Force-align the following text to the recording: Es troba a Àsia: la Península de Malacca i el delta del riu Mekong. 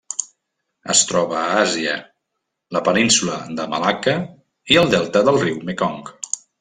Es 0.93 1.01
troba 1.09 1.35
a 1.41 1.51
Àsia: 1.63 1.93
la 2.77 2.81
Península 2.87 3.37
de 3.61 3.67
Malacca 3.75 4.15
i 4.75 4.81
el 4.85 4.91
delta 4.95 5.23
del 5.29 5.39
riu 5.45 5.61
Mekong. 5.71 6.03